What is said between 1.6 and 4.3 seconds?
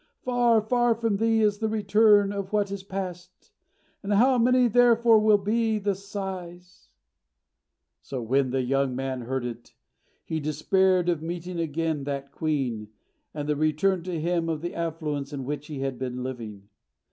return of what is passed! And